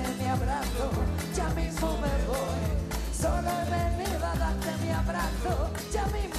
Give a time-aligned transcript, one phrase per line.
[0.00, 0.90] darte mi abrazo,
[1.34, 2.62] ya mismo me voy.
[3.12, 6.29] Solo he venido a darte mi abrazo, ya mismo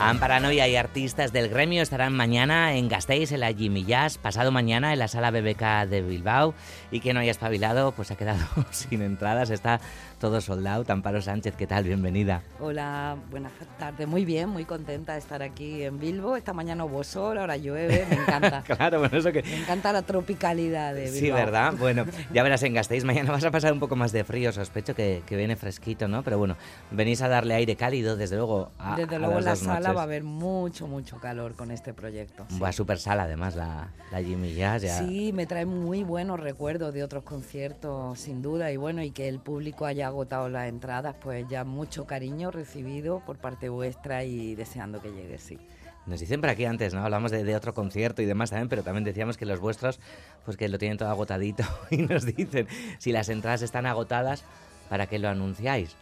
[0.00, 4.92] Amparanoia y artistas del gremio estarán mañana en Gasteiz, en la Jimmy Jazz, pasado mañana
[4.92, 6.54] en la sala BBK de Bilbao.
[6.92, 9.80] Y que no haya espabilado, pues ha quedado sin entradas, está
[10.20, 10.84] todo soldado.
[10.88, 11.84] Amparo Sánchez, ¿qué tal?
[11.84, 12.42] Bienvenida.
[12.60, 14.06] Hola, buenas tardes.
[14.06, 16.36] Muy bien, muy contenta de estar aquí en Bilbo.
[16.36, 18.62] Esta mañana hubo sol, ahora llueve, me encanta.
[18.66, 19.42] claro, bueno, eso que...
[19.42, 21.20] Me encanta la tropicalidad de Bilbao.
[21.20, 21.74] Sí, ¿verdad?
[21.78, 24.94] Bueno, ya verás en Gasteiz, mañana vas a pasar un poco más de frío, sospecho
[24.94, 26.22] que, que viene fresquito, ¿no?
[26.22, 26.56] Pero bueno,
[26.90, 28.70] venís a darle aire cálido, desde luego.
[28.78, 31.94] A, desde a luego las la sala va a haber mucho, mucho calor con este
[31.94, 32.46] proyecto.
[32.48, 32.58] sí.
[32.58, 34.82] Va super sala, además, la, la Jimmy Jazz.
[34.82, 34.98] Ya.
[34.98, 39.28] Sí, me trae muy buenos recuerdos de otros conciertos, sin duda, y bueno, y que
[39.28, 44.54] el público haya agotado las entradas, pues ya mucho cariño recibido por parte vuestra y
[44.54, 45.58] deseando que llegue, sí.
[46.06, 47.04] Nos dicen por aquí antes, ¿no?
[47.04, 50.00] Hablamos de, de otro concierto y demás también, pero también decíamos que los vuestros,
[50.44, 52.66] pues que lo tienen todo agotadito y nos dicen,
[52.98, 54.42] si las entradas están agotadas,
[54.88, 55.94] ¿para qué lo anunciáis?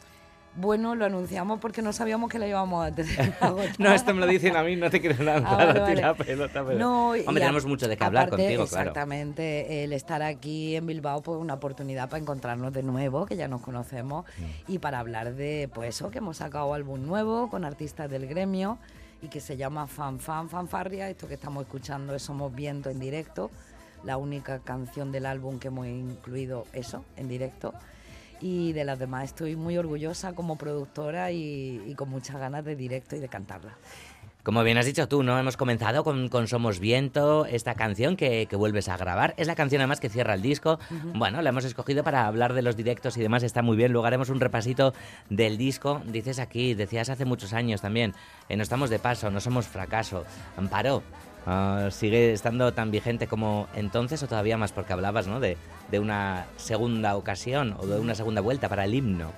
[0.56, 3.34] Bueno, lo anunciamos porque no sabíamos que la íbamos a tener.
[3.78, 6.00] No, esto me lo dicen a mí, no te quiero lanzar Ah, vale, a ti
[6.03, 6.15] vale.
[6.25, 6.78] pelota, pero...
[6.78, 8.89] No, Hombre, a- tenemos mucho de qué hablar aparte, contigo, claro.
[8.91, 13.49] Exactamente, el estar aquí en Bilbao pues una oportunidad para encontrarnos de nuevo, que ya
[13.49, 14.72] nos conocemos, Mm.
[14.72, 18.78] y para hablar de pues eso, que hemos sacado álbum nuevo con artistas del gremio
[19.23, 22.99] y que se llama Fan Fan Fanfarria, esto que estamos escuchando es Somos Viento en
[22.99, 23.50] directo,
[24.05, 27.75] la única canción del álbum que hemos incluido eso, en directo.
[28.41, 32.77] Y de las demás estoy muy orgullosa como productora y, y con muchas ganas de
[32.77, 33.77] directo y de cantarla.
[34.47, 35.37] Como bien has dicho tú, ¿no?
[35.41, 39.35] Hemos comenzado con, con Somos Viento, esta canción que, que vuelves a grabar.
[39.39, 40.79] Es la canción además que cierra el disco.
[41.15, 43.91] Bueno, la hemos escogido para hablar de los directos y demás, está muy bien.
[43.91, 44.95] Luego haremos un repasito
[45.31, 46.01] del disco.
[46.07, 48.15] Dices aquí, decías hace muchos años también,
[48.49, 50.25] eh, no estamos de paso, no somos fracaso.
[50.57, 51.03] Amparo,
[51.47, 54.73] ah, ¿sigue estando tan vigente como entonces o todavía más?
[54.73, 55.41] Porque hablabas, ¿no?
[55.41, 55.57] De,
[55.91, 59.31] de una segunda ocasión o de una segunda vuelta para el himno.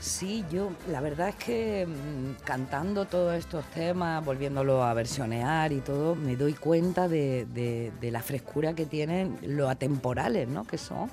[0.00, 5.78] Sí, yo la verdad es que mm, cantando todos estos temas, volviéndolo a versionear y
[5.78, 10.64] todo, me doy cuenta de, de- de la frescura que tienen, lo atemporales ¿no?
[10.64, 11.08] que son,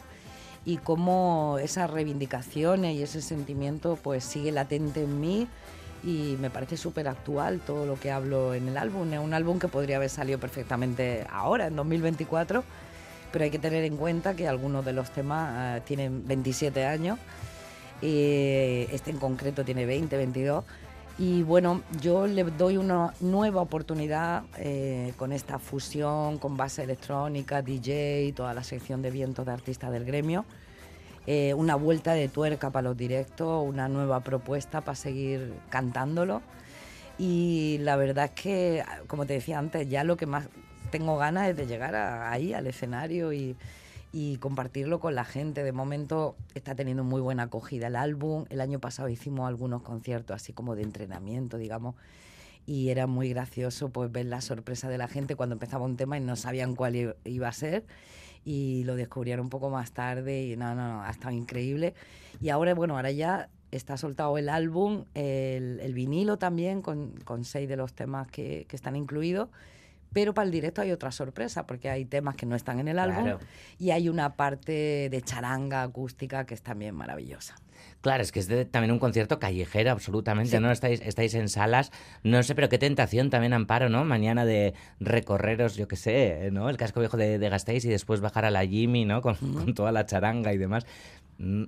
[0.66, 5.47] y cómo esas reivindicaciones y ese sentimiento pues sigue latente en mí
[6.03, 9.11] y me parece súper actual todo lo que hablo en el álbum.
[9.13, 12.63] Es un álbum que podría haber salido perfectamente ahora, en 2024,
[13.31, 17.19] pero hay que tener en cuenta que algunos de los temas eh, tienen 27 años
[18.01, 20.63] este en concreto tiene 20, 22.
[21.17, 27.61] Y bueno, yo le doy una nueva oportunidad eh, con esta fusión con base electrónica,
[27.61, 30.45] DJ, toda la sección de vientos de artistas del gremio.
[31.31, 36.41] Eh, una vuelta de tuerca para los directos, una nueva propuesta para seguir cantándolo.
[37.20, 40.47] Y la verdad es que, como te decía antes, ya lo que más
[40.90, 43.55] tengo ganas es de llegar a- ahí, al escenario y,
[44.11, 45.61] y compartirlo con la gente.
[45.61, 48.46] De momento está teniendo muy buena acogida el álbum.
[48.49, 51.93] El año pasado hicimos algunos conciertos así como de entrenamiento, digamos.
[52.66, 56.17] Y era muy gracioso pues ver la sorpresa de la gente cuando empezaba un tema
[56.17, 57.85] y no sabían cuál iba a ser.
[58.46, 61.94] Y lo descubrieron un poco más tarde y no, no, no, ha estado increíble.
[62.41, 67.44] Y ahora, bueno, ahora ya está soltado el álbum, el, el vinilo también, con, con
[67.44, 69.50] seis de los temas que, que están incluidos.
[70.12, 72.97] Pero para el directo hay otra sorpresa, porque hay temas que no están en el
[72.97, 73.40] álbum Claro.
[73.78, 77.56] y hay una parte de charanga acústica que es también maravillosa.
[78.02, 80.59] Claro, es que es de- también un concierto callejero, absolutamente, Sí.
[80.64, 80.72] ¿no?
[80.72, 81.91] Estáis, estáis en salas,
[82.23, 84.05] no sé, pero qué tentación también, Amparo, ¿no?
[84.05, 86.70] Mañana de recorreros, yo qué sé, ¿no?
[86.70, 89.22] El casco viejo de, de Gasteiz y después bajar a la Jimmy, ¿no?
[89.22, 90.85] Con, con toda la charanga y demás.
[91.40, 91.64] Mm,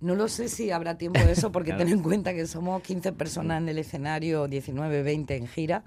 [0.00, 1.84] No lo sé si habrá tiempo de eso, porque Claro.
[1.84, 5.84] ten en cuenta que somos 15 personas en el escenario, 19, 20 en gira,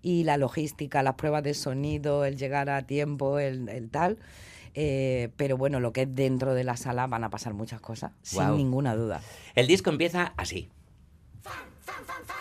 [0.00, 4.18] y la logística, las pruebas de sonido, el llegar a tiempo, el, el tal.
[4.74, 8.12] Eh, pero bueno, lo que es dentro de la sala van a pasar muchas cosas,
[8.22, 9.20] sin ninguna duda.
[9.54, 10.68] El disco empieza así.
[11.42, 12.37] Yo sentía sin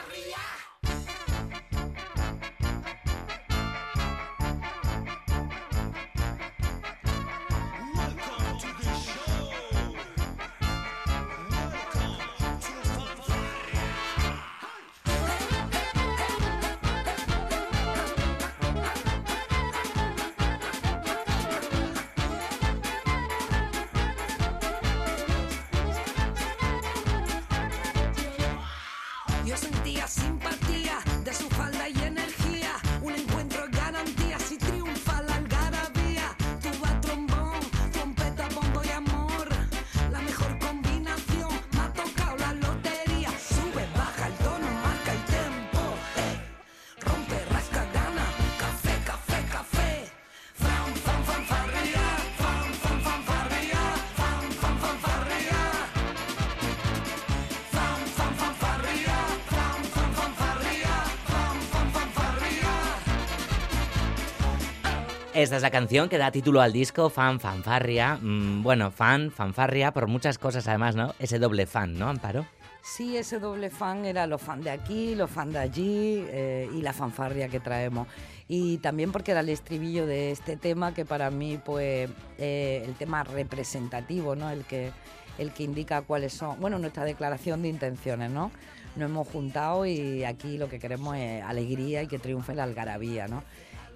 [65.37, 68.17] Esta es la canción que da título al disco, Fan Fanfarria.
[68.19, 71.13] Mm, bueno, fan, fanfarria, por muchas cosas además, ¿no?
[71.19, 72.47] Ese doble fan, ¿no, Amparo?
[72.81, 76.81] Sí, ese doble fan era los fan de aquí, los fan de allí eh, y
[76.81, 78.07] la fanfarria que traemos.
[78.47, 82.95] Y también porque era el estribillo de este tema que para mí, pues, eh, el
[82.95, 84.49] tema representativo, ¿no?
[84.49, 84.89] El que,
[85.37, 88.49] el que indica cuáles son, bueno, nuestra declaración de intenciones, ¿no?
[88.95, 93.27] Nos hemos juntado y aquí lo que queremos es alegría y que triunfe la algarabía,
[93.27, 93.43] ¿no?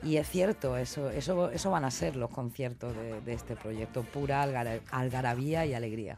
[0.04, 2.94] Y es cierto, eso, eso, eso van a ser los conciertos
[3.26, 4.42] de, este proyecto, pura
[4.92, 6.18] algarabía y alegría.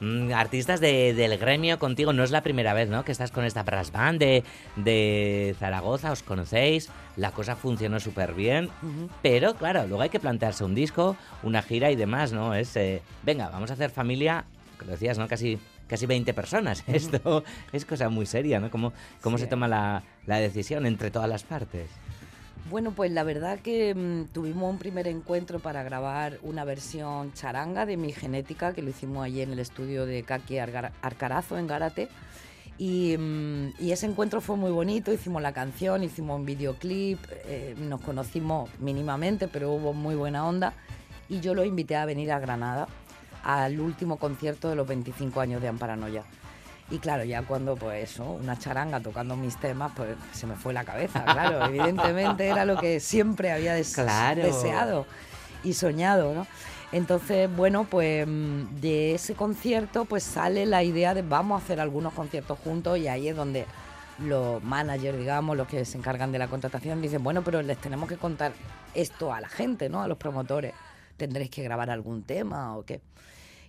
[0.00, 3.04] Mm, artistas del gremio contigo, no es la primera vez ¿no?
[3.04, 4.20] que estás con esta brass band
[4.76, 8.70] de, Zaragoza, os conocéis, la cosa funcionó súper bien,
[9.22, 12.54] pero claro, luego hay que plantearse un disco, una gira y demás, ¿no?
[12.54, 14.44] Es, eh, venga, vamos a hacer familia,
[14.78, 15.26] como decías, ¿no?
[15.28, 15.58] Casi
[15.88, 16.82] casi 20 personas.
[16.86, 18.70] Esto es cosa muy seria, ¿no?
[18.70, 21.88] ¿Cómo, cómo se toma la, la, decisión entre todas las partes?
[22.70, 27.84] Bueno, pues la verdad que mm, tuvimos un primer encuentro para grabar una versión charanga
[27.84, 32.08] de Mi Genética, que lo hicimos allí en el estudio de Kaki Arcarazo, en Gárate.
[32.78, 38.00] Mm, y, ese encuentro fue muy bonito, hicimos la canción, hicimos un videoclip, eh, nos
[38.00, 40.72] conocimos mínimamente, pero hubo muy buena onda.
[41.28, 42.88] Y yo lo invité a venir a Granada
[43.42, 46.24] al último concierto de los 25 años de Amparanoia.
[46.90, 50.84] Y claro, ya cuando, pues una charanga tocando mis temas, pues se me fue la
[50.84, 51.64] cabeza, claro.
[51.66, 55.06] Evidentemente era lo que siempre había deseado
[55.62, 56.46] y soñado, ¿no?
[56.92, 61.80] Entonces, bueno, pues mm, de ese concierto pues sale la idea de vamos a hacer
[61.80, 63.66] algunos conciertos juntos y ahí es donde
[64.20, 68.08] los managers, digamos, los que se encargan de la contratación, dicen, bueno, pero les tenemos
[68.08, 68.52] que contar
[68.94, 70.02] esto a la gente, ¿no?
[70.02, 70.72] A los promotores.
[71.16, 73.00] ¿Tendréis que grabar algún tema o qué?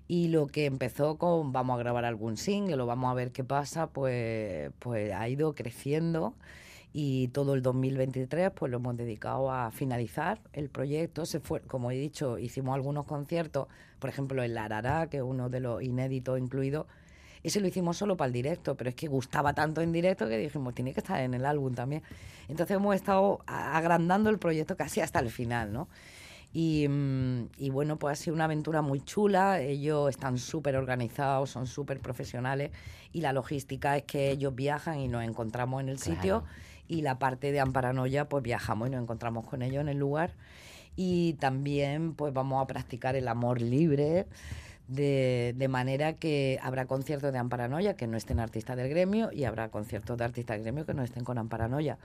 [0.07, 3.43] Y lo que empezó con vamos a grabar algún single o vamos a ver qué
[3.43, 6.35] pasa, pues, pues ha ido creciendo
[6.97, 11.25] y todo el 2023 pues lo hemos dedicado a finalizar el proyecto.
[11.25, 13.67] Se fue, como he dicho, hicimos algunos conciertos,
[13.99, 16.85] por ejemplo el Arará, que es uno de los inéditos incluidos.
[17.43, 20.37] Ese lo hicimos solo para el directo, pero es que gustaba tanto en directo que
[20.37, 22.01] dijimos, tiene que estar en el álbum también.
[22.47, 25.89] Entonces hemos estado agrandando el proyecto casi hasta el final, ¿no?
[26.55, 29.59] Mm, y, bueno, pues ha sido una aventura muy chula.
[29.59, 32.71] Ellos están súper organizados, son súper profesionales
[33.11, 36.45] y la logística es que ellos viajan y nos encontramos en el sitio
[36.87, 40.31] y la parte de Amparanoia pues viajamos y nos encontramos con ellos en el lugar.
[40.95, 44.25] Y también pues vamos a practicar el amor libre.
[44.87, 49.45] De, de, manera que habrá conciertos de Amparanoia que no estén artistas del gremio y
[49.45, 51.97] habrá conciertos de artistas del gremio que no estén con Amparanoia.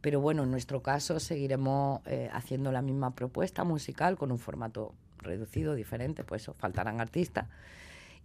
[0.00, 4.94] Pero bueno, en nuestro caso seguiremos eh, haciendo la misma propuesta musical con un formato
[5.18, 7.46] reducido, diferente, pues faltarán artistas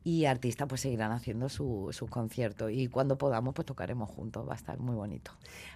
[0.08, 4.54] y artistas pues seguirán haciendo sus su conciertos y cuando podamos pues tocaremos juntos, va
[4.54, 5.32] a estar muy bonito.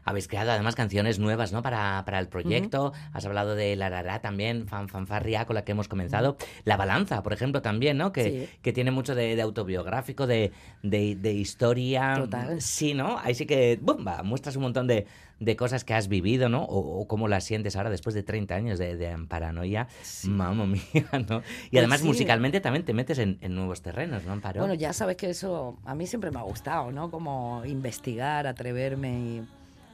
[0.06, 1.62] Habéis creado además canciones nuevas ¿no?
[1.62, 5.74] para, para el proyecto, has hablado de La Rara también, Fan Fanfarria con la que
[5.74, 8.14] hemos comenzado, La Balanza por ejemplo también, ¿no?
[8.14, 12.14] que, que tiene mucho de, autobiográfico, de, de, historia.
[12.16, 12.62] Total.
[12.62, 13.18] Sí, ¿no?
[13.20, 14.24] Ahí sí que, ¡bumba!
[14.24, 15.08] Muestras un montón de,
[15.42, 16.64] de cosas que has vivido, ¿no?
[16.64, 19.88] O, cómo las sientes ahora después de 30 años de, paranoia.
[20.24, 20.84] Mamma mía,
[21.28, 21.40] ¿no?
[21.40, 24.62] Y pues además musicalmente también te metes en, nuevos terrenos, ¿no, Amparo?
[24.62, 27.10] Bueno, ya sabes que eso a mí siempre me ha gustado, ¿no?
[27.10, 29.20] Como investigar, atreverme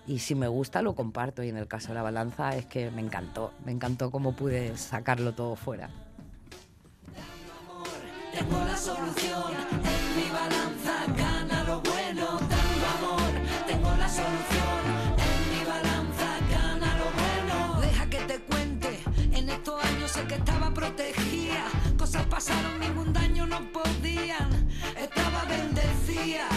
[0.06, 1.42] y, y si me gusta lo comparto.
[1.44, 4.76] Y en el caso de la balanza es que me encantó, me encantó cómo pude
[4.76, 5.90] sacarlo todo fuera.
[8.34, 10.97] Tengo la solución en mi balanza,
[20.26, 21.66] que estaba protegida.
[21.98, 24.70] Cosas pasaron, ningún daño no podían.
[24.98, 26.48] Estaba bendecida.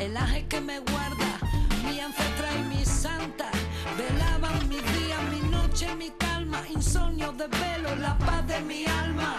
[0.00, 1.38] El ángel que me guarda,
[1.84, 3.50] mi ancestra y mi santa,
[3.96, 9.36] velaban mis días, mi noche, mi calma, insomnio de velo, la paz de mi alma.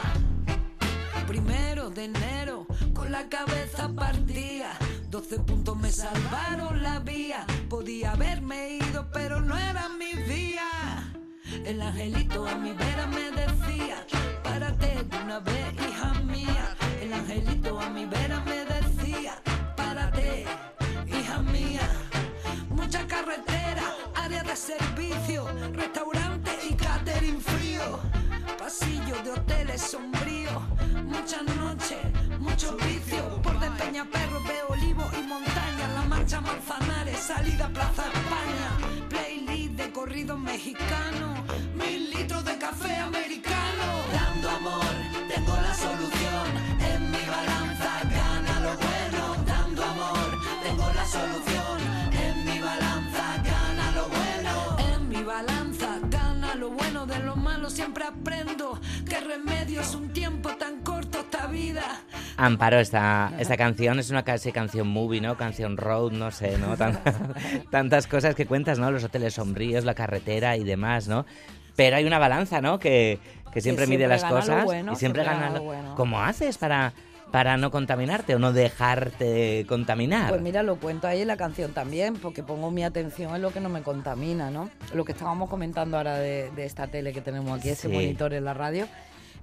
[1.28, 4.78] Primero de enero, con la cabeza partida.
[5.10, 7.46] 12 puntos me salvaron la vía.
[7.70, 10.67] Podía haberme ido, pero no era mi día.
[11.68, 14.06] El angelito a mi vera me decía,
[14.42, 16.76] párate de una vez, hija mía.
[17.02, 19.34] El angelito a mi vera me decía,
[19.76, 20.46] párate,
[21.08, 21.90] hija mía.
[22.70, 23.84] Mucha carretera,
[24.16, 28.00] área de servicio, restaurante y catering frío.
[28.58, 30.64] Pasillo de hoteles sombríos,
[31.04, 32.00] muchas noches,
[32.40, 33.42] mucho vicio.
[33.42, 33.68] Por de
[34.06, 39.08] Perro veo olivo y montaña, la marcha Manzanares, salida Plaza España.
[39.10, 41.37] Playlist de corrido mexicano, mil litros de
[42.68, 42.98] café
[56.12, 57.70] gana lo bueno.
[57.70, 58.48] Siempre tan.
[62.38, 65.38] Amparo, esta, esta canción es una casi canción movie, ¿no?
[65.38, 66.76] Canción road, no sé, ¿no?
[67.72, 68.92] tantas cosas que cuentas, ¿no?
[68.92, 71.26] Los hoteles sombríos, la carretera y demás, ¿no?
[71.78, 72.80] Pero hay una balanza, ¿no?
[72.80, 73.20] Que,
[73.54, 75.52] que siempre, mide las cosas y siempre gana.
[75.52, 75.62] Lo...
[75.62, 75.96] Bueno.
[75.96, 76.94] ¿Cómo haces para
[77.32, 80.30] para no contaminarte o no dejarte contaminar?
[80.30, 83.52] Pues mira, lo cuento ahí en la canción también, porque pongo mi atención en lo
[83.52, 84.70] que no me contamina, ¿no?
[84.94, 88.54] Lo que estábamos comentando ahora de, esta tele que tenemos aquí, ese monitor en la
[88.54, 88.88] radio.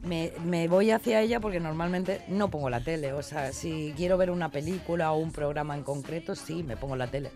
[0.03, 3.15] Me, me, voy hacia ella porque normalmente no pongo la tele.
[3.15, 6.97] O sea, si quiero ver una película o un programa en concreto, sí, me pongo
[6.97, 7.31] la tele.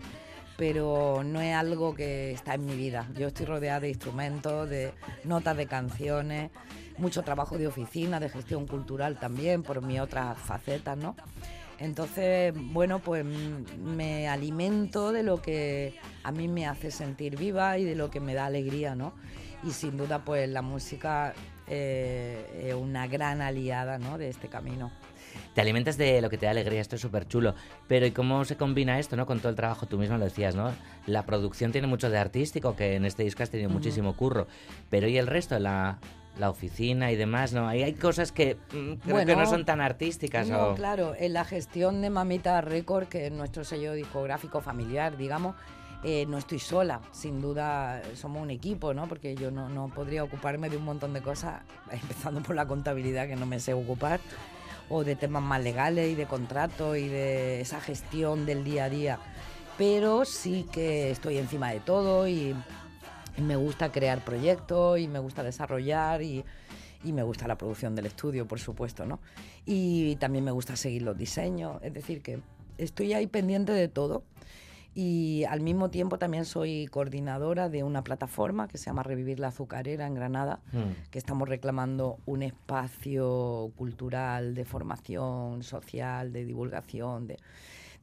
[0.59, 3.07] Pero no es algo que está en mi vida.
[3.17, 6.51] Yo estoy rodeada de instrumentos, de notas de canciones
[6.99, 11.15] mucho trabajo de oficina, de gestión cultural también, por mi otras facetas, ¿no?
[11.79, 17.85] Entonces, bueno, pues me alimento de lo que a mí me hace sentir viva y
[17.85, 19.13] de lo que me da alegría, ¿no?
[19.63, 21.33] Y sin duda, pues la música
[21.67, 24.17] eh, es una gran aliada, ¿no?
[24.17, 24.91] De este camino.
[25.53, 27.55] Te alimentas de lo que te da alegría, esto es súper chulo.
[27.87, 29.25] Pero ¿y cómo se combina esto, no?
[29.25, 30.71] Con todo el trabajo, tú misma lo decías, ¿no?
[31.05, 34.47] La producción tiene mucho de artístico, que en este disco has tenido muchísimo curro.
[34.89, 35.57] Pero ¿y el resto?
[35.59, 35.99] La,
[36.39, 37.67] la oficina y demás, ¿no?
[37.67, 40.49] Ahí hay cosas que mm, creo que no son tan artísticas.
[40.49, 45.55] No, claro, en la gestión de Mamita Record, que es nuestro sello discográfico familiar, digamos,
[46.03, 49.07] eh, no estoy sola, sin duda somos un equipo, ¿no?
[49.07, 53.27] Porque yo no, no podría ocuparme de un montón de cosas, empezando por la contabilidad
[53.27, 54.21] que no me sé ocupar,
[54.89, 58.89] o de temas más legales y de contratos y de esa gestión del día a
[58.89, 59.19] día.
[59.77, 62.55] Pero sí que estoy encima de todo y
[63.41, 66.43] me gusta crear proyectos y me gusta desarrollar y,
[67.03, 69.19] me gusta la producción del estudio, por supuesto, ¿no?
[69.65, 72.41] Y también me gusta seguir los diseños, es decir, que
[72.77, 74.23] estoy ahí pendiente de todo.
[74.95, 79.49] Y al mismo tiempo también soy coordinadora de una plataforma que se llama Revivir la
[79.49, 81.09] Azucarera en Granada, mm.
[81.11, 87.37] que estamos reclamando un espacio cultural de formación social, de divulgación, de,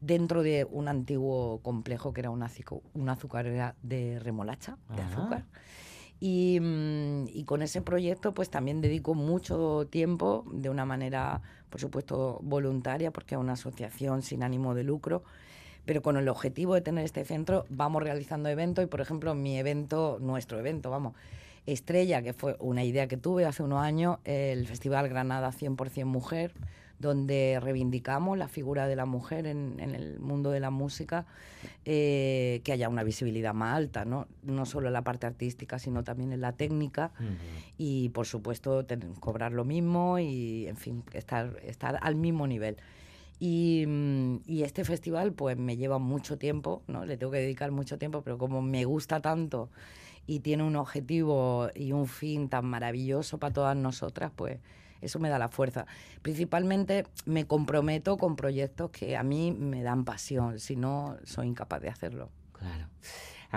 [0.01, 2.51] dentro de un antiguo complejo que era una,
[2.95, 5.45] una azucarera de remolacha, de azúcar.
[6.21, 12.39] Mm, y, con ese proyecto pues también dedico mucho tiempo de una manera, por supuesto,
[12.43, 15.25] voluntaria, porque es una asociación sin ánimo de lucro,
[15.87, 19.59] pero con el objetivo de tener este centro vamos realizando eventos y, por ejemplo, mi
[19.59, 21.15] evento, nuestro evento, vamos,
[21.65, 26.53] estrella, que fue una idea que tuve hace unos años, el Festival Granada 100% Mujer,
[26.99, 31.27] donde reivindicamos la figura de la mujer en, el mundo de la música,
[31.85, 34.27] eh, que haya una visibilidad más alta, ¿no?
[34.43, 37.13] no solo en la parte artística, sino también en la técnica
[37.77, 38.87] y, por supuesto,
[39.21, 42.77] cobrar lo mismo y, en fin, estar, estar al mismo nivel.
[43.39, 47.05] Y, mm, y, este festival pues me lleva mucho tiempo, ¿no?
[47.05, 49.71] Le tengo que dedicar mucho tiempo, pero como me gusta tanto
[50.27, 54.59] y tiene un objetivo y un fin tan maravilloso para todas nosotras, pues
[55.01, 55.87] eso me da la fuerza.
[56.23, 61.81] Principalmente me comprometo con proyectos que a mí me dan pasión, si no soy incapaz
[61.81, 62.31] de hacerlo.
[62.53, 62.89] Claro.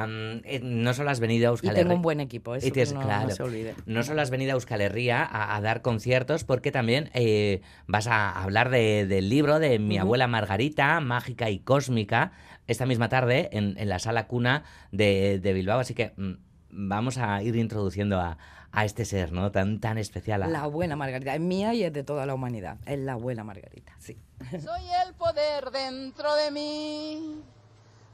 [0.08, 1.82] Eh, no solo has venido a Euskal Herria.
[1.82, 3.75] Y tengo un buen equipo, eso no, se olvide.
[3.86, 8.41] No solo has venido a Euskal Herria a, dar conciertos, porque también eh, vas a
[8.41, 12.32] hablar del libro de mi abuela Margarita, Mágica y Cósmica,
[12.68, 15.79] esta misma tarde en, la sala cuna de, de Bilbao.
[15.79, 16.34] Así que mm,
[16.70, 18.38] vamos a ir introduciendo a,
[18.72, 19.51] a este ser, ¿no?
[19.51, 20.44] Tan, tan especial.
[20.51, 22.77] La buena Margarita, es mía y es de toda la humanidad.
[22.86, 24.18] Es la buena Margarita, sí.
[24.51, 27.41] Soy el poder dentro de mí,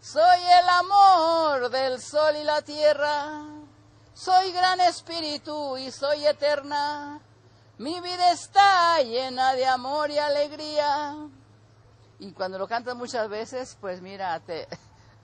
[0.06, 3.44] soy el amor del sol y la tierra,
[4.14, 7.20] soy gran espíritu y soy eterna.
[7.80, 11.16] Mi vida está llena de amor y alegría.
[12.20, 14.68] Y cuando lo cantas muchas veces, pues mira, te,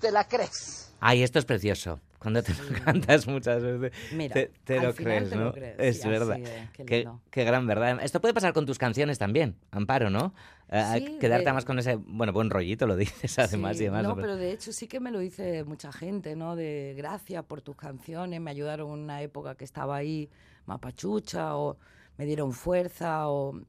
[0.02, 0.92] te la crees.
[1.00, 2.00] Ay, esto es precioso.
[2.22, 5.52] Cuando te lo cantas muchas veces, te, lo crees, ¿no?
[5.80, 6.40] Es verdad.
[6.86, 8.00] qué, gran verdad.
[8.04, 10.36] Esto puede pasar con tus canciones también, Amparo, ¿no?
[10.70, 14.04] Eh, quedarte más con ese, bueno, buen rollito, lo dices además y demás.
[14.04, 16.56] No, pero de hecho sí que me lo dice mucha gente, ¿no?
[16.56, 20.30] De gracias por tus canciones, me ayudaron en una época que estaba ahí
[20.68, 21.78] mapachucha o
[22.18, 23.60] me dieron fuerza o...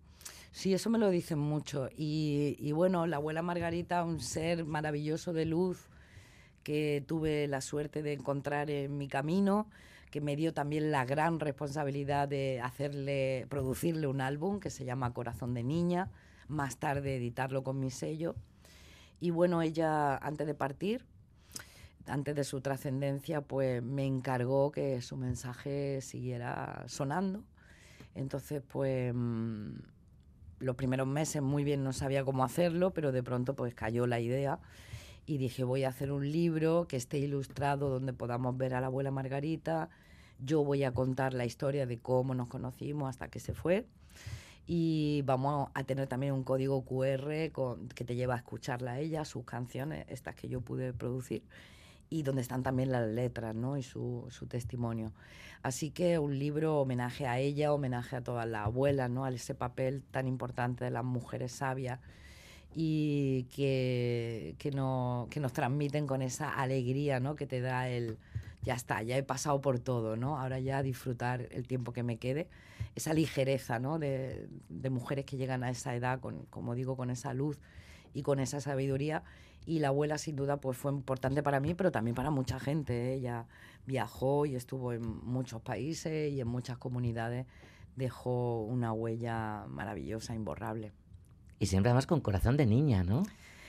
[0.50, 1.88] Sí, eso me lo dicen mucho.
[1.96, 5.88] Y, y bueno, la abuela Margarita, un ser maravilloso de luz,
[6.62, 9.68] que tuve la suerte de encontrar en mi camino,
[10.10, 15.12] que me dio también la gran responsabilidad de hacerle, producirle un álbum que se llama
[15.12, 16.10] Corazón de Niña,
[16.48, 18.34] más tarde editarlo con mi sello.
[19.20, 21.04] Y bueno, ella antes de partir,
[22.06, 27.44] antes de su trascendencia, pues me encargó que su mensaje siguiera sonando.
[28.14, 29.76] Entonces, pues mm,
[30.58, 34.20] los primeros meses muy bien no sabía cómo hacerlo, pero de pronto pues cayó la
[34.20, 34.58] idea
[35.26, 38.86] y dije voy a hacer un libro que esté ilustrado donde podamos ver a la
[38.88, 39.88] abuela Margarita
[40.38, 43.86] yo voy a contar la historia de cómo nos conocimos hasta que se fue
[44.66, 47.50] y vamos a tener también un código QR
[47.94, 51.42] que te lleva a escucharla a ella, sus canciones, estas que yo pude producir,
[52.08, 53.76] y donde están también las letras ¿no?
[53.76, 55.12] y su, su testimonio.
[55.62, 59.24] Así que un libro homenaje a ella, homenaje a todas las abuelas, ¿no?
[59.24, 62.00] a ese papel tan importante de las mujeres sabias
[62.74, 67.36] y que, que, no, que nos transmiten con esa alegría ¿no?
[67.36, 68.18] que te da el,
[68.62, 70.38] ya está, ya he pasado por todo, ¿no?
[70.38, 72.48] Ahora ya disfrutar el tiempo que me quede,
[72.94, 73.98] esa ligereza, ¿no?
[73.98, 74.48] De,
[74.90, 77.58] mujeres que llegan a esa edad, con, como digo, con esa luz
[78.14, 79.24] y con esa sabiduría.
[79.66, 83.14] Y la abuela, sin duda, pues fue importante para mí, pero también para mucha gente.
[83.14, 83.46] Ella
[83.86, 87.46] viajó y estuvo en muchos países y en muchas comunidades.
[87.96, 90.92] Dejó una huella maravillosa, imborrable.
[91.62, 93.22] Y siempre además con corazón de niña, ¿no?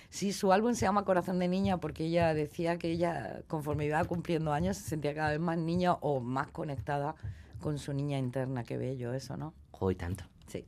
[0.10, 4.04] Sí, su álbum se llama Corazón de Niña porque ella decía que ella, conforme iba
[4.06, 7.14] cumpliendo años, se sentía cada vez más niña o más conectada
[7.60, 8.64] con su niña interna.
[8.64, 9.54] Qué bello eso, ¿no?
[9.74, 10.24] Hoy tanto.
[10.48, 10.66] Sí.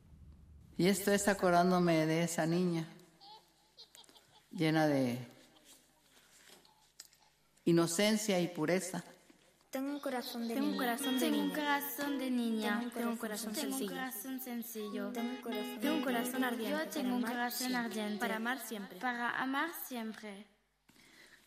[0.78, 2.88] Y esto es acordándome de esa niña
[4.52, 5.18] llena de
[7.64, 9.04] inocencia y pureza.
[9.76, 10.86] Tengo un corazón de Tengo un niña.
[10.86, 11.56] corazón de Tengo un niña.
[11.60, 12.84] corazón de niña.
[12.94, 13.92] Tengo un corazón Tengo un sencillo.
[13.92, 15.12] corazón sencillo.
[15.12, 16.72] Tengo un corazón Tengo un corazón ardiente.
[16.72, 18.20] Yo Yo tengo un un corazón ardiente.
[18.20, 19.00] para amar siempre.
[19.00, 20.48] Para amar siempre.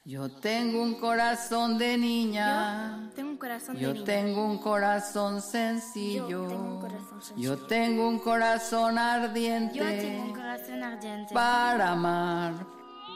[0.05, 3.11] Yo tengo un corazón de niña.
[3.17, 4.05] Tengo un corazón de Yo niña.
[4.05, 6.29] tengo un corazón sencillo.
[6.29, 7.57] Yo tengo un corazón sencillo.
[7.57, 9.75] Yo tengo un corazón ardiente.
[9.79, 11.33] Yo tengo un corazón ardiente.
[11.33, 12.67] para amar,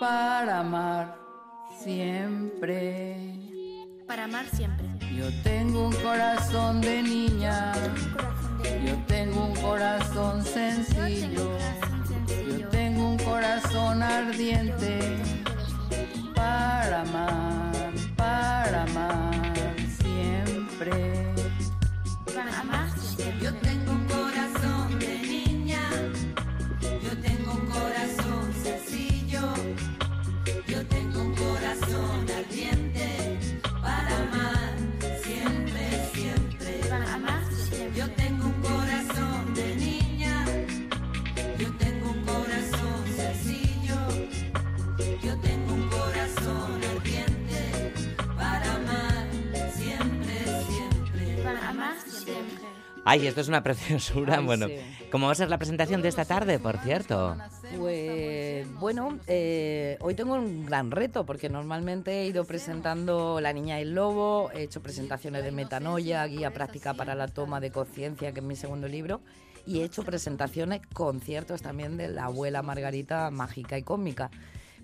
[0.01, 1.19] para amar
[1.83, 3.52] siempre.
[4.13, 4.87] Para amar siempre.
[5.17, 7.73] Yo tengo un corazón de niña.
[8.85, 11.57] Yo tengo un corazón sencillo.
[12.59, 15.22] Yo tengo un corazón ardiente
[53.05, 54.39] Ay, esto es una preciosura.
[54.39, 54.77] Ay, bueno, sí.
[55.11, 57.37] ¿cómo va a ser la presentación de esta tarde, por cierto?
[57.77, 63.79] Pues bueno, eh, hoy tengo un gran reto porque normalmente he ido presentando La Niña
[63.79, 68.33] y el Lobo, he hecho presentaciones de Metanoia, Guía Práctica para la Toma de Conciencia,
[68.33, 69.21] que es mi segundo libro,
[69.67, 74.31] y he hecho presentaciones, conciertos también de la abuela Margarita Mágica y Cósmica.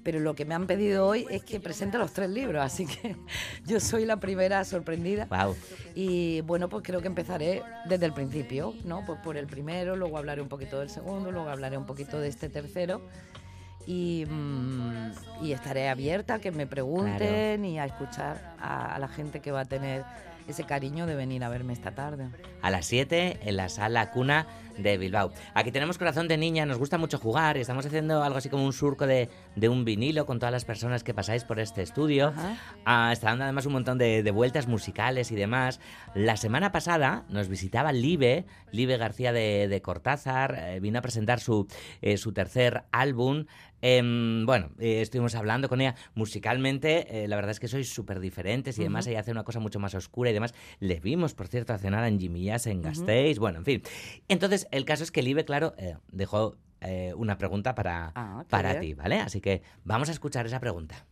[0.02, 3.16] Pero lo que me han pedido hoy es que presente los tres libros, así que
[3.66, 5.26] yo soy la primera sorprendida.
[5.26, 5.56] Wow.
[5.94, 9.04] Y bueno, pues creo que empezaré desde el principio, ¿no?
[9.04, 12.28] Pues por el primero, luego hablaré un poquito del segundo, luego hablaré un poquito de
[12.28, 13.02] este tercero.
[13.86, 19.08] Y, mm, y estaré abierta a que me pregunten y a escuchar a, a la
[19.08, 20.04] gente que va a tener
[20.48, 22.28] ese cariño de venir a verme esta tarde.
[22.62, 24.46] A las 7 en la sala cuna
[24.78, 25.32] de Bilbao.
[25.54, 28.72] Aquí tenemos corazón de niña, nos gusta mucho jugar estamos haciendo algo así como un
[28.72, 32.32] surco de, de un vinilo con todas las personas que pasáis por este estudio.
[32.84, 35.80] Ah, está dando además un montón de, de vueltas musicales y demás.
[36.14, 41.40] La semana pasada nos visitaba Libe, Libe García de, de Cortázar, eh, vino a presentar
[41.40, 41.66] su,
[42.02, 43.46] eh, su tercer álbum.
[43.80, 48.18] Em, bueno, eh, estuvimos hablando con ella musicalmente, eh, la verdad es que sois súper
[48.20, 50.54] diferentes y demás, ella hace una cosa mucho más oscura y demás.
[50.80, 53.82] Le vimos, por cierto, a cenar en Jazz en Gasteiz, bueno, en fin.
[54.28, 56.56] Entonces, el caso es que Libe, claro, eh, dejó
[57.16, 58.80] una pregunta para, Ah, para bien.
[58.80, 59.18] ti, ¿vale?
[59.18, 61.06] Así que vamos a escuchar esa pregunta.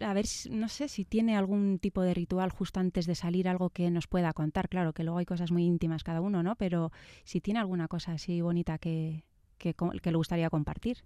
[0.00, 3.70] a ver, no sé si tiene algún tipo de ritual justo antes de salir, algo
[3.70, 4.68] que nos pueda contar.
[4.68, 6.56] Claro que luego hay cosas muy íntimas cada uno, ¿no?
[6.56, 6.90] Pero
[7.24, 9.24] si tiene alguna cosa así bonita que,
[9.58, 9.74] que
[10.10, 11.04] le gustaría compartir.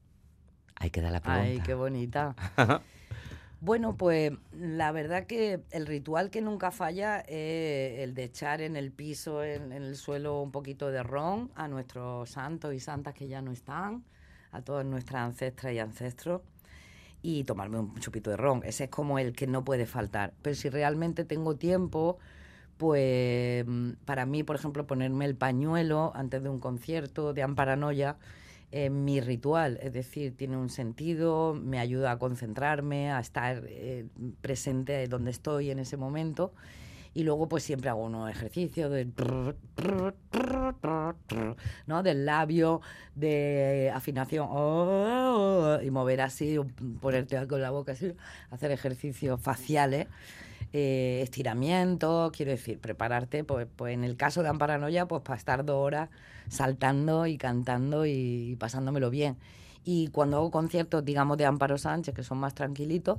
[0.76, 1.46] Ahí queda la pregunta.
[1.46, 2.35] Ay, qué bonita.
[3.62, 8.74] Bueno, pues la verdad que el ritual que nunca falla es el de echar en
[8.74, 13.12] el piso, en, en el suelo, un poquito de ron a nuestros santos y santas
[13.12, 14.02] que ya no están,
[14.50, 16.40] a todas nuestras ancestras y ancestros,
[17.20, 18.62] y tomarme un chupito de ron.
[18.64, 20.33] Ese es como el que no puede faltar.
[20.40, 22.16] Pero si realmente tengo tiempo,
[22.78, 23.66] pues
[24.06, 28.16] para mí, por ejemplo, ponerme el pañuelo antes de un concierto de Amparanoia
[28.72, 34.06] es mi ritual, es decir, tiene un sentido, me ayuda a concentrarme, a estar eh,
[34.40, 36.52] presente donde estoy en ese momento.
[37.12, 38.88] Y luego pues siempre hago unos ejercicios
[42.04, 42.80] del labio,
[43.16, 46.56] de afinación oh, oh, y mover así,
[47.00, 48.14] ponerte con la boca así,
[48.50, 50.06] hacer ejercicios faciales.
[50.06, 55.64] eh, estiramientos, quiero decir, prepararte, pues, pues en el caso de Amparanoia, pues para estar
[55.64, 56.11] dos horas
[56.48, 59.37] saltando y cantando y, y pasándomelo bien.
[59.85, 63.18] Y cuando hago conciertos, digamos, de Amparo Sánchez, que son más tranquilitos,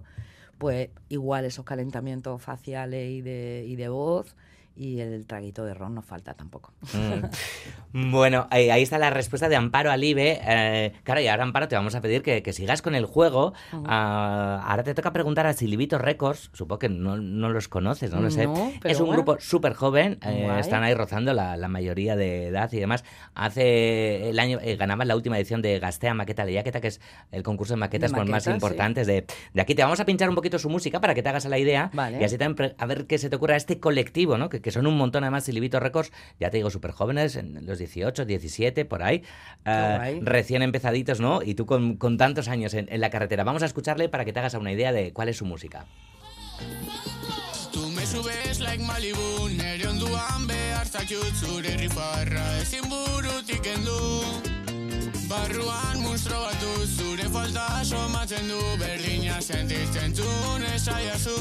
[0.57, 4.35] pues igual esos calentamientos faciales y de, y de voz
[4.75, 6.73] y el traguito de ron no falta tampoco.
[6.93, 7.25] Mm.
[7.93, 10.39] Bueno, ahí, ahí está la respuesta de Amparo Alibe.
[10.45, 13.53] Eh, claro, y ahora Amparo te vamos a pedir que, que sigas con el juego.
[13.86, 18.21] Ah, ahora te toca preguntar a Silivito Records, supongo que no, no los conoces, no
[18.21, 18.45] lo sé.
[18.47, 19.23] No, es un bueno.
[19.23, 23.03] grupo súper joven, eh, están ahí rozando la, la mayoría de edad y demás.
[23.36, 27.43] Hace el año eh, ganaban la última edición de Gastea Maqueta Leyaqueta, que es el
[27.43, 28.51] concurso de maquetas De más maquetas, sí.
[28.51, 29.75] importantes de, de aquí.
[29.75, 31.89] Te vamos a pinchar un poquito su música para que te hagas a la idea
[31.93, 32.21] Vale.
[32.21, 34.47] y así también a ver qué se te ocurre a este colectivo, ¿no?
[34.47, 37.80] Que, que son un montón además Silivito Records, ya te digo, súper jóvenes, en los
[37.80, 39.24] 18, 17, por ahí,
[39.65, 41.41] eh, recién empezaditos, ¿no?
[41.41, 43.43] Y tú con, con tantos años en, en la carretera.
[43.43, 45.86] Vamos a escucharle para que te hagas una idea de cuál es su música.
[47.71, 54.21] Tu me subes like Malibu Nere onduan behar zakiut zure rifarra Ezin burutik endu
[55.32, 61.39] Barruan monstro batu zure falta somatzen du Berdina sentitzen zuen esaiazu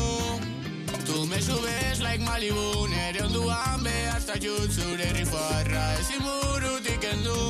[1.11, 5.83] Tu me subes like Malibu Nere onduan behar zakiut zure rifarra.
[5.99, 7.41] Ezin burutik endu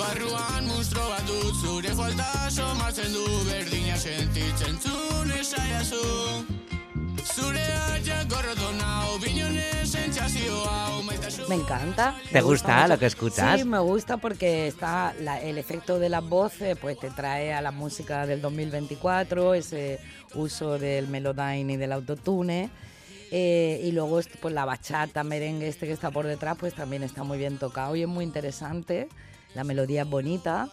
[0.00, 6.00] Barruan monstro bat dut zure falta somatzen du Berdina sentitzen zuen esaiazu
[11.50, 12.14] Me encanta.
[12.28, 13.58] ¿Te me gusta lo que escuchas?
[13.60, 17.60] Sí, me gusta porque está la- el efecto de las voces, pues te trae a
[17.60, 19.98] la música del 2024, ese
[20.36, 22.70] uso del melodyne y del autotune.
[23.32, 27.24] Eh, y luego pues la bachata, merengue este que está por detrás, pues también está
[27.24, 29.08] muy bien tocado y es muy interesante.
[29.56, 30.68] La melodía es bonita.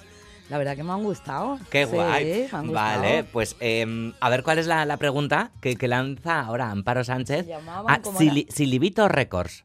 [0.49, 1.57] La verdad que me han gustado.
[1.71, 2.25] ¡Qué Sí, guay!
[2.51, 3.01] me han gustado.
[3.01, 7.03] Vale, pues em, a ver cuál es la, la pregunta que, que lanza ahora Amparo
[7.03, 9.63] Sánchez Llamaban a como Sili- Silivito Records.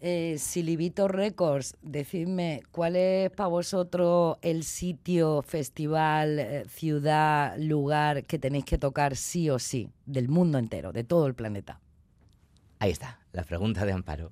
[0.00, 8.38] Eh, Silivito Records, decidme, ¿cuál es para vosotros el sitio, festival, eh, ciudad, lugar que
[8.38, 11.80] tenéis que tocar sí o sí, del mundo entero, de todo el planeta?
[12.78, 14.30] Ahí está, la pregunta de Amparo.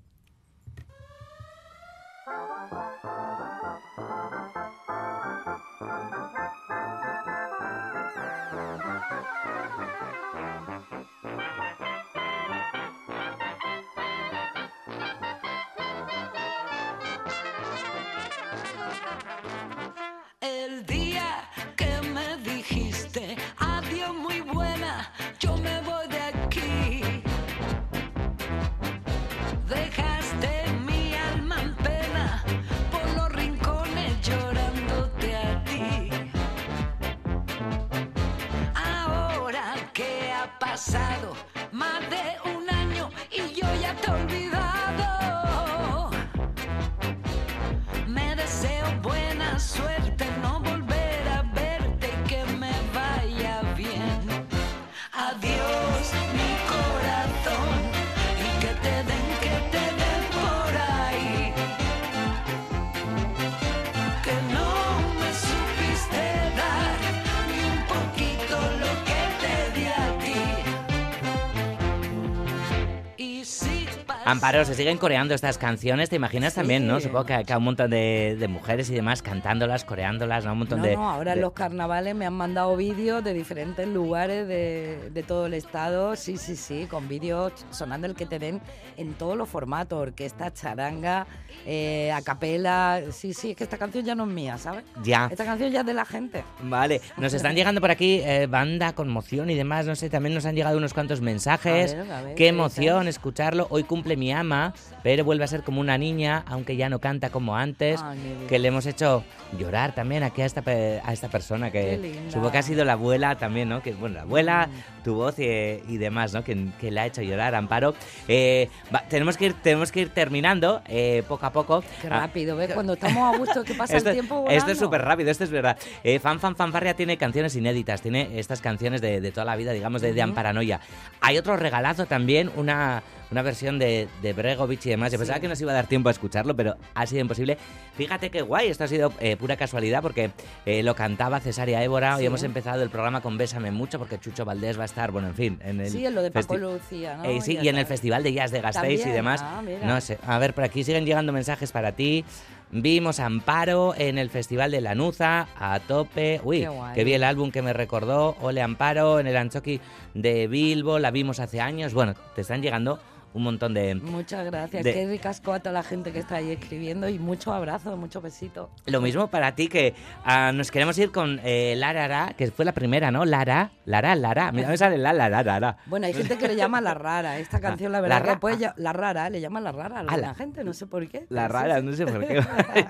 [74.26, 76.98] Amparo, se siguen coreando estas canciones, ¿te imaginas también, no?
[77.00, 80.52] Supongo que, que hay un montón de, de mujeres y demás cantándolas, coreándolas, ¿no?
[80.52, 80.96] Un montón No, de...
[80.96, 85.22] no, ahora de- en los carnavales me han mandado vídeos de diferentes lugares de, de
[85.22, 88.60] todo el estado, sí, sí, sí, con vídeos sonando el que te den
[88.96, 91.26] en todos los formatos, orquesta, charanga,
[91.64, 94.82] eh, a capela, sí, sí, es que esta canción ya no es mía, ¿sabes?
[95.04, 95.28] Ya.
[95.30, 96.42] Esta canción ya es de la gente.
[96.64, 100.46] Vale, nos están llegando por aquí eh, banda, conmoción y demás, no sé, también nos
[100.46, 101.92] han llegado unos cuantos mensajes.
[101.94, 103.68] A ver, a ver, Qué ¿qué emoción escucharlo.
[103.70, 107.30] Hoy cumple mi ama, pero vuelve a ser como una niña, aunque ya no canta
[107.30, 108.00] como antes.
[108.02, 109.24] Ay, que le hemos hecho
[109.58, 112.22] llorar también aquí a esta, a esta persona que.
[112.26, 112.30] Mm.
[112.30, 113.82] supongo que ha sido la abuela también, ¿no?
[113.82, 114.68] Que, bueno, la abuela,
[115.04, 116.42] tu voz y, y demás, ¿no?
[116.42, 117.94] Que, que le ha hecho llorar, Amparo.
[118.28, 121.82] Eh, va, tenemos, que ir, tenemos que ir terminando eh, poco a poco.
[122.02, 122.72] Qué Ah, rápido, ¿ves?
[122.72, 124.84] Cuando estamos a gusto, que pasa esto, el tiempo esto es volando.
[124.84, 125.76] súper rápido, esto es verdad.
[126.04, 129.72] Eh, Fan Fan Fanfarria tiene canciones inéditas, tiene estas canciones de, de toda la vida,
[129.72, 130.80] digamos, de, de Amparanoia.
[131.20, 135.10] Hay otro regalazo también, una, una versión de, de, de Bregovic y demás.
[135.12, 137.58] Yo pensaba que nos iba a dar tiempo a escucharlo, pero ha sido imposible.
[137.96, 140.30] Fíjate qué guay, esto ha sido eh, pura casualidad porque
[140.64, 142.18] eh, lo cantaba Cesaria Évora.
[142.18, 142.26] Sí.
[142.26, 145.34] hemos empezado el programa con Bésame mucho porque Chucho Valdés va a estar, bueno, en
[145.34, 145.58] fin.
[145.64, 147.24] En el Sí, en lo de Paco Lucía, ¿no?
[147.24, 147.86] Eh, sí, y en el.
[147.86, 149.40] Festival de Jazz de Gasteiz y demás.
[149.42, 150.18] ah, no sé.
[150.26, 152.24] A ver, por aquí siguen llegando mensajes para ti.
[152.72, 156.40] Vimos a Amparo en el Festival de Lanuza, a tope.
[156.42, 156.94] Uy, Qué guay.
[156.94, 158.36] que vi el álbum que me recordó.
[158.40, 159.80] Ole Amparo en el Anchoqui
[160.14, 161.94] de Bilbo, la vimos hace años.
[161.94, 162.98] Bueno, te están llegando
[163.34, 163.94] un montón de...
[163.96, 164.82] Muchas gracias.
[164.82, 168.22] de- Qué ricasco a toda la gente que está ahí escribiendo y muchos abrazos, muchos
[168.22, 168.68] besitos.
[168.86, 172.64] Lo mismo para ti que ah, nos queremos ir con eh, Lara, Ra, que fue
[172.64, 173.24] la primera, ¿no?
[173.26, 174.52] Lara, Lara, Lara.
[174.52, 175.76] Mira, me sale la, la, la, la.
[175.86, 177.38] Bueno, hay gente que le llama la rara.
[177.38, 180.64] Esta canción, la verdad, que puede la rara, le llama la rara a la- gente,
[180.64, 181.26] no sé por qué.
[181.28, 182.42] La rara, no sé por qué.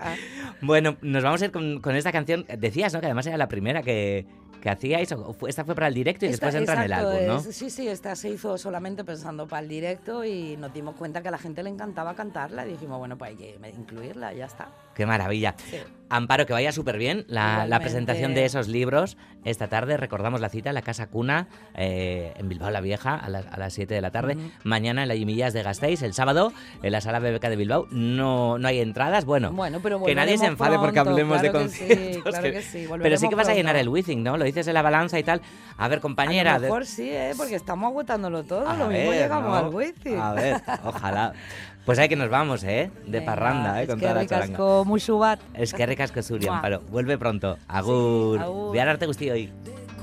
[0.63, 2.47] bueno, nos vamos a ir con, con esta canción.
[2.59, 3.01] Decías, ¿no?
[3.01, 4.27] Que además era la primera que,
[4.67, 5.15] que hacíais.
[5.47, 7.37] Esta fue para el directo y Esta- después entra en el álbum, ¿no?
[7.39, 11.23] es- sí, sí, esta se hizo solamente pensando para el directo y nos dimos cuenta
[11.23, 14.47] que a la gente le encantaba cantarla y dijimos, bueno, pues hay que incluirla, ya
[14.47, 14.69] está.
[14.95, 15.55] Qué maravilla.
[15.71, 15.77] Sí.
[16.09, 19.17] Amparo, que vaya súper bien la, la presentación de esos libros.
[19.45, 23.29] Esta tarde recordamos la cita en la Casa Cuna, eh, en Bilbao la Vieja, a,
[23.29, 24.35] las- a las 7 de la tarde.
[24.37, 24.51] Ujú.
[24.65, 27.87] Mañana en la Yimillas de Gasteiz, el sábado, en la Sala BBK de Bilbao.
[27.91, 29.25] No, no hay entradas.
[29.25, 32.23] Bueno, Bueno, pero que nadie se enfade porque pronto, hablemos de claro sí, conciertos.
[32.23, 34.37] claro que- que sí, Pero sí que vas a llenar el Wizzing, ¿no?
[34.37, 35.41] Lo dices en la balanza y tal.
[35.77, 36.53] A ver, compañera.
[36.53, 37.33] a lo de- mejor sí, ¿eh?
[37.37, 39.57] porque estamos agotándolo todo, A lo mismo ver, llegamos ¿no?
[39.57, 40.15] al wifi.
[40.15, 41.33] A ver, ojalá.
[41.87, 42.91] Pues ahí que nos vamos, ¿eh?
[43.07, 43.85] De Venga, parranda, ¿eh?
[43.85, 44.85] es Con que toda la ricasco charanga.
[44.85, 45.41] musu bat.
[45.55, 46.57] Es que ricasco Zuri, Mua.
[46.57, 46.81] Amparo.
[46.91, 47.57] Vuelve pronto.
[47.69, 48.41] Agur.
[48.41, 48.69] agur.
[48.69, 49.53] Voy a darte gustillo hoy.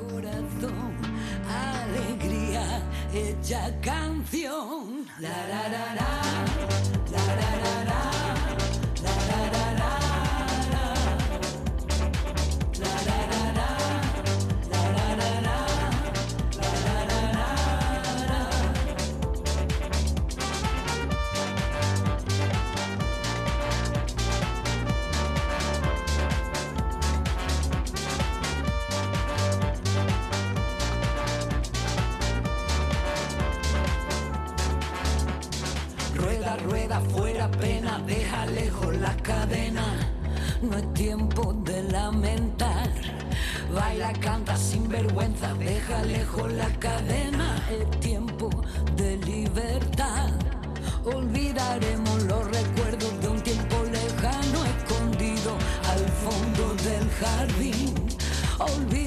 [0.09, 0.95] corazón,
[1.49, 2.81] alegría
[3.13, 5.05] hecha canción.
[5.19, 6.22] La, ra, ra, la,
[37.43, 39.83] fuera pena, deja lejos la cadena.
[40.61, 42.89] No es tiempo de lamentar.
[43.73, 47.65] Baila, canta sin vergüenza, deja lejos la cadena.
[47.69, 48.49] Es tiempo
[48.95, 50.29] de libertad.
[51.05, 55.57] Olvidaremos los recuerdos de un tiempo lejano escondido
[55.89, 57.93] al fondo del jardín.
[58.59, 59.02] Olvidaremos